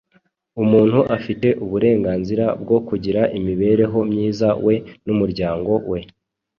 [0.63, 5.99] Umuntu afite uburenganzira bwo kugira imibereho myiza we n’umuryango we.